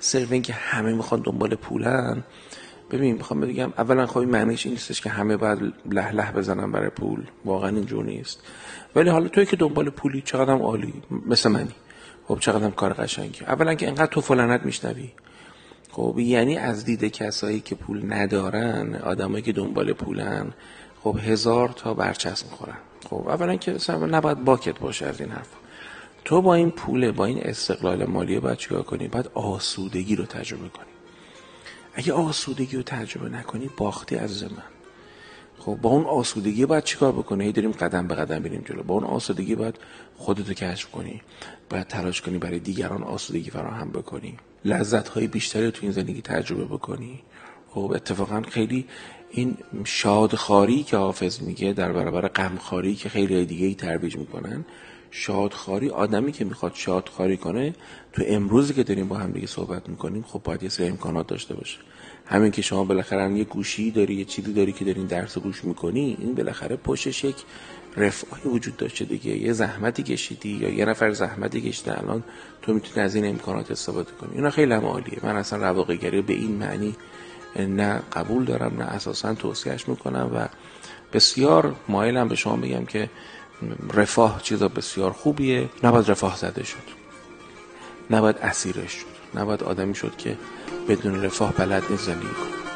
صرف 0.00 0.32
این 0.32 0.42
که 0.42 0.52
همه 0.52 0.92
می‌خوان 0.92 1.20
دنبال 1.20 1.54
پولن. 1.54 2.24
ببین 2.90 3.14
می‌خوام 3.14 3.40
بگم 3.40 3.72
اولا 3.78 4.06
خب 4.06 4.18
این 4.18 4.30
معنیش 4.30 4.66
این 4.66 4.74
نیستش 4.74 5.00
که 5.00 5.10
همه 5.10 5.36
باید 5.36 5.72
له 5.90 6.12
له 6.12 6.32
بزنن 6.32 6.72
برای 6.72 6.90
پول. 6.90 7.22
واقعا 7.44 7.68
اینجور 7.68 8.04
نیست. 8.04 8.40
ولی 8.96 9.10
حالا 9.10 9.28
توی 9.28 9.46
که 9.46 9.56
دنبال 9.56 9.90
پولی 9.90 10.22
چقدر 10.22 10.52
عالی؟ 10.52 10.94
مثل 11.26 11.48
منی. 11.48 11.74
خب 12.30 12.38
چقدر 12.40 12.70
کار 12.70 12.92
قشنگی 12.92 13.44
اولا 13.44 13.74
که 13.74 13.88
انقدر 13.88 14.06
تو 14.06 14.20
فلانت 14.20 14.62
میشنوی. 14.62 15.10
خب 15.90 16.18
یعنی 16.18 16.56
از 16.56 16.84
دید 16.84 17.04
کسایی 17.04 17.60
که 17.60 17.74
پول 17.74 18.12
ندارن 18.12 18.94
آدمایی 18.94 19.42
که 19.42 19.52
دنبال 19.52 19.92
پولن 19.92 20.52
خب 21.02 21.18
هزار 21.24 21.68
تا 21.68 21.94
برچسب 21.94 22.50
می‌خورن. 22.50 22.76
خب 23.10 23.28
اولا 23.28 23.56
که 23.56 23.76
نباید 23.92 24.44
باکت 24.44 24.78
باشه 24.78 25.06
از 25.06 25.20
این 25.20 25.30
حرف 25.30 25.48
تو 26.24 26.42
با 26.42 26.54
این 26.54 26.70
پوله 26.70 27.12
با 27.12 27.24
این 27.24 27.40
استقلال 27.42 28.04
مالی 28.04 28.40
باید 28.40 28.58
چیکار 28.58 28.82
کنی؟ 28.82 29.08
باید 29.08 29.30
آسودگی 29.34 30.16
رو 30.16 30.24
تجربه 30.24 30.68
کنی. 30.68 30.86
اگه 31.94 32.12
آسودگی 32.12 32.76
رو 32.76 32.82
تجربه 32.82 33.28
نکنی 33.28 33.70
باختی 33.76 34.16
از 34.16 34.42
من. 34.42 34.79
خب 35.60 35.78
با 35.82 35.90
اون 35.90 36.04
آسودگی 36.04 36.66
باید 36.66 36.84
چیکار 36.84 37.12
بکنی؟ 37.12 37.44
هی 37.44 37.52
داریم 37.52 37.70
قدم 37.70 38.06
به 38.06 38.14
قدم 38.14 38.38
بریم 38.38 38.62
جلو. 38.68 38.82
با 38.82 38.94
اون 38.94 39.04
آسودگی 39.04 39.54
باید 39.54 39.76
خودتو 40.16 40.54
کشف 40.54 40.90
کنی. 40.90 41.22
باید 41.70 41.86
تلاش 41.86 42.20
کنی 42.20 42.38
برای 42.38 42.58
دیگران 42.58 43.02
آسودگی 43.02 43.50
فراهم 43.50 43.90
بکنی. 43.90 44.36
لذت 44.64 45.08
های 45.08 45.26
بیشتری 45.26 45.70
تو 45.70 45.78
این 45.82 45.92
زندگی 45.92 46.22
تجربه 46.22 46.64
بکنی. 46.64 47.20
خب 47.68 47.92
اتفاقا 47.94 48.42
خیلی 48.48 48.86
این 49.30 49.56
شادخاری 49.84 50.82
که 50.82 50.96
حافظ 50.96 51.42
میگه 51.42 51.72
در 51.72 51.92
برابر 51.92 52.28
غمخاری 52.28 52.94
که 52.94 53.08
خیلی 53.08 53.44
دیگه 53.46 53.66
ای 53.66 53.74
ترویج 53.74 54.16
می‌کنن 54.16 54.64
شادخاری 55.10 55.90
آدمی 55.90 56.32
که 56.32 56.44
می‌خواد 56.44 56.72
شادخاری 56.74 57.36
کنه 57.36 57.74
تو 58.12 58.22
امروزی 58.26 58.74
که 58.74 58.82
داریم 58.82 59.08
با 59.08 59.16
هم 59.16 59.30
دیگه 59.30 59.46
صحبت 59.46 59.88
می‌کنیم 59.88 60.22
خب 60.22 60.42
باید 60.44 60.62
یه 60.62 60.68
سری 60.68 60.86
امکانات 60.86 61.26
داشته 61.26 61.54
باشه. 61.54 61.78
همین 62.30 62.50
که 62.50 62.62
شما 62.62 62.84
بالاخره 62.84 63.32
یه 63.32 63.44
گوشی 63.44 63.90
داری 63.90 64.14
یه 64.14 64.24
چیزی 64.24 64.52
داری 64.52 64.72
که 64.72 64.84
دارین 64.84 65.06
درس 65.06 65.38
گوش 65.38 65.64
می‌کنی 65.64 66.16
این 66.20 66.34
بالاخره 66.34 66.76
پشتش 66.76 67.24
یک 67.24 67.36
رفاهی 67.96 68.50
وجود 68.50 68.76
داشته 68.76 69.04
دیگه. 69.04 69.30
یه 69.30 69.52
زحمتی 69.52 70.02
کشیدی 70.02 70.48
یا 70.48 70.68
یه 70.68 70.84
نفر 70.84 71.12
زحمتی 71.12 71.60
کشیده 71.60 71.98
الان 71.98 72.24
تو 72.62 72.74
می‌تونی 72.74 73.04
از 73.04 73.14
این 73.14 73.26
امکانات 73.26 73.70
استفاده 73.70 74.10
کنی. 74.20 74.30
اینا 74.34 74.50
خیلی 74.50 74.72
هم 74.72 74.84
عالیه. 74.84 75.18
من 75.22 75.36
اصلا 75.36 75.58
رواقیگری 75.70 76.22
به 76.22 76.32
این 76.32 76.56
معنی 76.56 76.96
نه 77.56 78.02
قبول 78.12 78.44
دارم 78.44 78.76
نه 78.78 78.84
اساسا 78.84 79.34
توصیهش 79.34 79.88
می‌کنم 79.88 80.30
و 80.34 80.48
بسیار 81.12 81.74
مایلم 81.88 82.28
به 82.28 82.36
شما 82.36 82.56
بگم 82.56 82.84
که 82.84 83.10
رفاه 83.94 84.42
چیزا 84.42 84.68
بسیار 84.68 85.12
خوبیه. 85.12 85.68
نباید 85.82 86.10
رفاه 86.10 86.36
زده 86.36 86.64
شد. 86.64 87.00
نباید 88.10 88.36
اسیرش 88.42 88.92
شد. 88.92 89.19
نباید 89.34 89.62
آدمی 89.62 89.94
شد 89.94 90.16
که 90.16 90.36
بدون 90.88 91.22
رفاه 91.22 91.52
بلد 91.52 91.82
نیست 91.90 92.06
زندگی 92.06 92.28
کنه. 92.28 92.69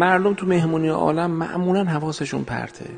مردم 0.00 0.34
تو 0.34 0.46
مهمونی 0.46 0.88
عالم 0.88 1.30
معمولا 1.30 1.84
حواسشون 1.84 2.44
پرته. 2.44 2.90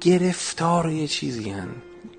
گرفتار 0.00 0.90
یه 0.90 1.06
چیزی 1.06 1.50
هن. 1.50 1.68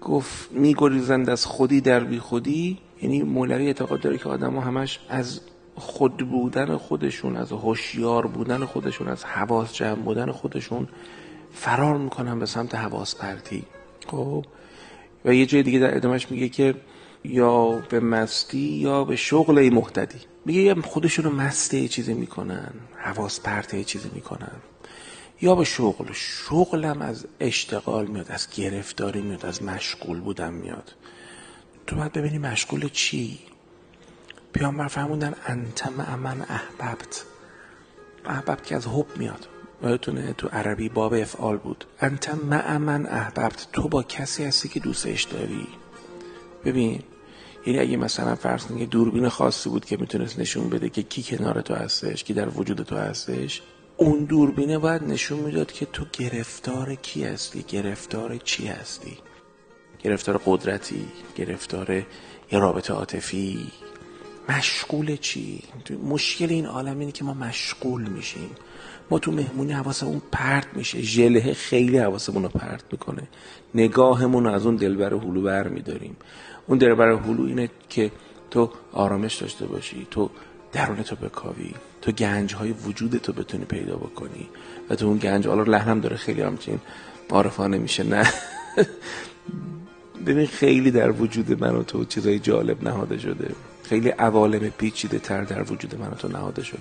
گفت 0.01 0.51
میگریزند 0.51 1.29
از 1.29 1.45
خودی 1.45 1.81
در 1.81 1.99
بی 1.99 2.19
خودی. 2.19 2.77
یعنی 3.01 3.21
مولوی 3.21 3.67
اعتقاد 3.67 4.01
داره 4.01 4.17
که 4.17 4.29
آدم 4.29 4.57
همش 4.57 4.99
از 5.09 5.41
خود 5.75 6.17
بودن 6.17 6.77
خودشون 6.77 7.35
از 7.35 7.51
هوشیار 7.51 8.27
بودن 8.27 8.65
خودشون 8.65 9.07
از 9.07 9.25
حواس 9.25 9.73
جمع 9.73 9.95
بودن 9.95 10.31
خودشون 10.31 10.87
فرار 11.53 11.97
می‌کنن 11.97 12.39
به 12.39 12.45
سمت 12.45 12.75
حواس 12.75 13.15
پرتی 13.15 13.63
خب؟ 14.07 14.45
و 15.25 15.33
یه 15.33 15.45
جای 15.45 15.63
دیگه 15.63 15.79
در 15.79 15.95
ادامهش 15.95 16.31
میگه 16.31 16.49
که 16.49 16.75
یا 17.23 17.69
به 17.89 17.99
مستی 17.99 18.57
یا 18.57 19.03
به 19.03 19.15
شغل 19.15 19.69
محتدی 19.69 20.19
میگه 20.45 20.75
خودشون 20.75 21.25
رو 21.25 21.31
مسته 21.31 21.87
چیزی 21.87 22.13
می‌کنن 22.13 22.73
حواس 22.97 23.39
پرته 23.39 23.83
چیزی 23.83 24.09
می‌کنن. 24.13 24.55
یا 25.41 25.55
به 25.55 25.63
شغل. 25.63 26.05
شغلم 26.13 27.01
از 27.01 27.25
اشتغال 27.39 28.05
میاد 28.05 28.31
از 28.31 28.47
گرفتاری 28.55 29.21
میاد 29.21 29.45
از 29.45 29.63
مشغول 29.63 30.19
بودن 30.19 30.53
میاد. 30.53 30.95
تو 31.87 31.95
باید 31.95 32.13
ببینی 32.13 32.37
مشغول 32.37 32.89
چی؟ 32.89 33.39
پیامبر 34.53 34.87
فرمودن 34.87 35.35
انت 35.45 35.87
مع 35.87 36.15
من 36.15 36.41
احببت. 36.41 37.25
احببت 38.25 38.63
که 38.63 38.75
از 38.75 38.87
حب 38.87 39.05
میاد. 39.17 39.47
یادتونه 39.83 40.33
تو 40.33 40.47
عربی 40.47 40.89
باب 40.89 41.13
افعال 41.13 41.57
بود. 41.57 41.85
انت 41.99 42.35
مع 42.35 42.77
من 42.77 43.05
احببت. 43.05 43.67
تو 43.73 43.87
با 43.87 44.03
کسی 44.03 44.43
هستی 44.43 44.69
که 44.69 44.79
دوستش 44.79 45.23
داری. 45.23 45.67
ببین 46.65 47.03
یعنی 47.65 47.79
اگه 47.79 47.97
مثلا 47.97 48.35
فرض 48.35 48.65
کنید 48.65 48.89
دوربین 48.89 49.29
خاصی 49.29 49.69
بود 49.69 49.85
که 49.85 49.97
می‌تونست 49.97 50.39
نشون 50.39 50.69
بده 50.69 50.89
که 50.89 51.03
کی 51.03 51.23
کنار 51.23 51.61
تو 51.61 51.73
هستش 51.73 52.23
کی 52.23 52.33
در 52.33 52.49
وجود 52.49 52.81
تو 52.81 52.95
هستش 52.95 53.61
اون 53.97 54.25
دوربینه 54.25 54.77
باید 54.77 55.03
نشون 55.03 55.39
می‌داد 55.39 55.71
که 55.71 55.85
تو 55.85 56.05
گرفتار 56.13 56.95
کی 56.95 57.23
هستی 57.23 57.65
گرفتار 57.67 58.37
چی 58.37 58.67
هستی؟ 58.67 59.17
گرفتار 60.03 60.41
قدرتی 60.45 61.05
گرفتار 61.35 61.95
یه 62.51 62.59
رابطه 62.59 62.93
عاطفی؟ 62.93 63.71
مشغول 64.49 65.15
چی؟ 65.15 65.63
مشکل 66.03 66.49
این 66.49 66.65
عالم 66.65 66.99
اینه 66.99 67.11
که 67.11 67.23
ما 67.23 67.33
مشغول 67.33 68.09
میشیم. 68.09 68.49
تو 69.19 69.31
مهمونی 69.31 69.71
حواسمون 69.71 70.21
پرت 70.31 70.67
میشه. 70.73 71.01
ژله 71.01 71.53
خیلی 71.53 71.97
حواسمون 71.97 72.43
رو 72.43 72.49
پرت 72.49 72.83
می‌کنه. 72.91 73.23
نگاهمون 73.75 74.47
از 74.47 74.65
اون 74.65 74.75
دلبر 74.75 75.13
هلو 75.13 75.41
بر 75.41 75.67
میداریم. 75.67 76.15
اون 76.67 76.77
دلبر 76.77 77.11
هلو 77.11 77.45
اینه 77.45 77.69
که 77.89 78.11
تو 78.51 78.69
آرامش 78.93 79.35
داشته 79.35 79.65
باشی. 79.65 80.07
تو 80.11 80.29
درون 80.71 81.03
تو 81.03 81.15
بکاوی. 81.15 81.73
تو 82.01 82.11
گنج 82.11 82.55
های 82.55 82.71
وجود 82.71 83.17
تو 83.17 83.33
بتونی 83.33 83.65
پیدا 83.65 83.95
بکنی. 83.95 84.49
و 84.89 84.95
تو 84.95 85.05
اون 85.05 85.17
گنج 85.17 85.47
حالا 85.47 85.63
لحنم 85.63 85.99
داره 85.99 86.15
خیلی 86.15 86.41
همچین 86.41 86.79
عارفانه 87.29 87.77
میشه 87.77 88.03
نه؟ 88.03 88.23
ببین 90.25 90.47
خیلی 90.47 90.91
در 90.91 91.11
وجود 91.11 91.63
من 91.63 91.75
و 91.75 91.83
تو 91.83 92.05
چیزای 92.05 92.39
جالب 92.39 92.83
نهاده 92.83 93.17
شده. 93.17 93.55
خیلی 93.83 94.09
عوالم 94.09 94.69
پیچیده 94.69 95.19
تر 95.19 95.41
در 95.41 95.71
وجود 95.71 95.95
من 95.99 96.07
و 96.07 96.15
تو 96.15 96.27
نهاده 96.27 96.63
شده. 96.63 96.79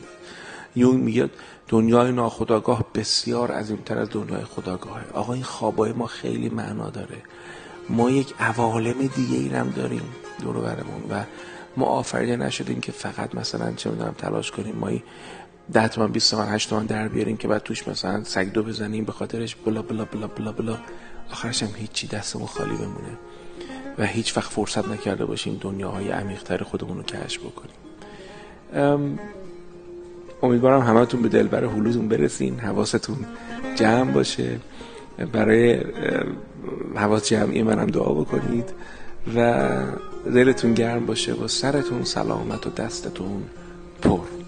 یونگ 0.76 1.02
میگه 1.02 1.31
دنیای 1.68 2.12
ناخداگاه 2.12 2.85
بسیار 2.94 3.51
عظیمتر 3.51 3.99
از 3.99 4.11
دنیای 4.11 4.44
خداگاهه 4.44 5.05
آقا 5.14 5.33
این 5.33 5.42
خوابای 5.42 5.92
ما 5.92 6.07
خیلی 6.07 6.49
معنا 6.49 6.90
داره. 6.90 7.16
ما 7.88 8.11
یک 8.11 8.35
عوالم 8.38 9.07
دیگه 9.07 9.37
ای 9.37 9.49
هم 9.49 9.70
داریم 9.70 10.03
دور 10.42 10.57
برمون 10.57 11.03
و 11.11 11.25
ما 11.77 11.87
آفریده 11.87 12.37
نشدیم 12.37 12.81
که 12.81 12.92
فقط 12.92 13.35
مثلا 13.35 13.73
چه 13.73 13.90
می‌دونم 13.90 14.14
تلاش 14.18 14.51
کنیم 14.51 14.77
ما 14.77 14.90
ده 15.73 15.88
تومن 15.88 16.12
20 16.12 16.31
تومن 16.31 16.49
8 16.49 16.70
تومن 16.70 16.87
در 16.87 17.09
بیاریم 17.09 17.37
که 17.37 17.49
بعد 17.49 17.62
توش 17.62 17.88
مثلا 17.88 18.25
سگ 18.25 18.53
دو 18.53 18.62
بزنیم 18.62 19.05
به 19.05 19.12
خاطرش 19.12 19.55
بلا 19.55 19.83
بلا 19.83 20.05
بلا 20.05 20.27
بلا 20.27 20.53
بلا. 20.53 20.79
آخرش 21.31 21.62
هم 21.62 21.68
هیچی 21.77 22.07
دستمون 22.07 22.46
خالی 22.46 22.77
بمونه 22.77 23.18
و 23.99 24.07
هیچ 24.07 24.37
وقت 24.37 24.51
فرصت 24.53 24.88
نکرده 24.88 25.25
باشیم 25.25 25.59
دنیاهای 25.61 26.11
عمیقتر 26.11 26.62
خودمون 26.62 26.96
رو 26.96 27.03
کشف 27.03 27.40
بکنیم. 27.40 27.77
امیدوارم 30.42 30.81
همتون 30.81 31.22
به 31.22 31.28
دلبر 31.28 31.64
هلوتون 31.64 32.09
برسین 32.09 32.59
حواستون 32.59 33.16
جمع 33.74 34.12
باشه. 34.12 34.59
برای 35.33 35.81
حواس 36.94 37.28
جمعی 37.28 37.62
منم 37.62 37.87
دعا 37.87 38.14
بکنید 38.14 38.72
و 39.37 39.68
دلتون 40.24 40.74
گرم 40.74 41.07
باشه 41.07 41.33
و 41.35 41.48
سرتون 41.48 42.05
سلامت 42.05 42.66
و 42.66 42.70
دستتون 42.70 43.42
پر. 44.02 44.41